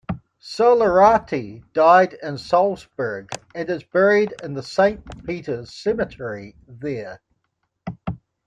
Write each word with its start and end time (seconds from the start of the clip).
Solari 0.41 1.61
died 1.73 2.13
in 2.23 2.35
Salzburg 2.39 3.29
and 3.53 3.69
is 3.69 3.83
buried 3.83 4.33
in 4.41 4.55
the 4.55 4.63
Saint 4.63 5.27
Peter's 5.27 5.71
Cemetery 5.75 6.55
there. 6.67 7.21